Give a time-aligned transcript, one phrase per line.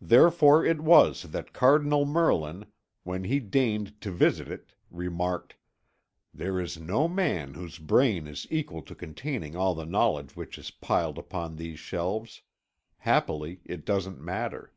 [0.00, 2.64] Therefore it was that Cardinal Merlin,
[3.02, 5.56] when he deigned to visit it, remarked:
[6.32, 10.70] "There is no man whose brain is equal to containing all the knowledge which is
[10.70, 12.40] piled upon these shelves.
[13.00, 14.72] Happily it doesn't matter."